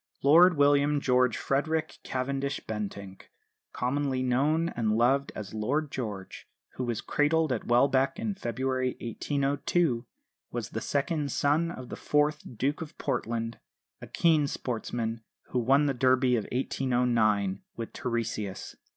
Lord 0.23 0.57
William 0.57 0.99
George 0.99 1.37
Frederick 1.37 1.99
Cavendish 2.03 2.59
Bentinck, 2.59 3.29
commonly 3.71 4.23
known 4.23 4.69
and 4.69 4.97
loved 4.97 5.31
as 5.35 5.53
"Lord 5.53 5.91
George," 5.91 6.47
who 6.69 6.85
was 6.85 7.01
cradled 7.01 7.51
at 7.51 7.67
Welbeck 7.67 8.17
in 8.17 8.33
February 8.33 8.97
1802, 8.99 10.07
was 10.49 10.69
the 10.71 10.81
second 10.81 11.31
son 11.31 11.69
of 11.69 11.89
the 11.89 11.95
fourth 11.95 12.39
Duke 12.57 12.81
of 12.81 12.97
Portland, 12.97 13.59
a 14.01 14.07
keen 14.07 14.47
sportsman 14.47 15.21
who 15.49 15.59
won 15.59 15.85
the 15.85 15.93
Derby 15.93 16.35
of 16.35 16.45
1809 16.51 17.61
with 17.75 17.93
Teresias. 17.93 18.75